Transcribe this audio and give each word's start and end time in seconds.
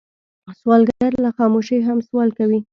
سوالګر 0.59 1.11
له 1.23 1.29
خاموشۍ 1.37 1.79
هم 1.87 1.97
سوال 2.07 2.29
کوي 2.39 2.59